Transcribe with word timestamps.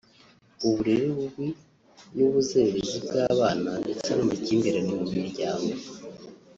uburere 0.65 1.07
bubi 1.17 1.47
n’ubuzererezi 2.15 2.97
bw’abana 3.05 3.69
ndetse 3.83 4.09
n’amakimbirane 4.13 4.93
mu 5.01 5.07
miryango 5.17 5.73